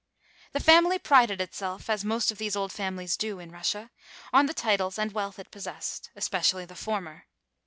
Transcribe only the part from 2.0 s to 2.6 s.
most of the